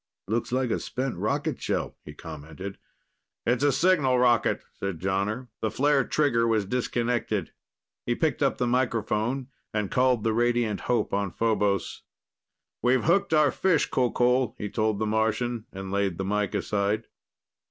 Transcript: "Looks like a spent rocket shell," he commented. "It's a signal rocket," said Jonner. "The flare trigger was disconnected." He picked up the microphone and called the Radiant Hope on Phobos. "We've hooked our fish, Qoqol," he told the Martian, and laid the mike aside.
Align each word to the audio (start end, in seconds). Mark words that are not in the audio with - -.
"Looks 0.27 0.51
like 0.51 0.71
a 0.71 0.79
spent 0.79 1.17
rocket 1.17 1.61
shell," 1.61 1.95
he 2.03 2.15
commented. 2.15 2.79
"It's 3.45 3.63
a 3.63 3.71
signal 3.71 4.17
rocket," 4.17 4.63
said 4.73 4.97
Jonner. 4.99 5.49
"The 5.61 5.69
flare 5.69 6.03
trigger 6.05 6.47
was 6.47 6.65
disconnected." 6.65 7.51
He 8.07 8.15
picked 8.15 8.41
up 8.41 8.57
the 8.57 8.65
microphone 8.65 9.49
and 9.75 9.91
called 9.91 10.23
the 10.23 10.33
Radiant 10.33 10.79
Hope 10.89 11.13
on 11.13 11.29
Phobos. 11.29 12.01
"We've 12.81 13.03
hooked 13.03 13.31
our 13.31 13.51
fish, 13.51 13.91
Qoqol," 13.91 14.55
he 14.57 14.71
told 14.71 14.97
the 14.97 15.05
Martian, 15.05 15.67
and 15.71 15.91
laid 15.91 16.17
the 16.17 16.25
mike 16.25 16.55
aside. 16.55 17.05